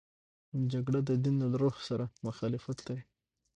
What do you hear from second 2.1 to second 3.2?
مخالفت لري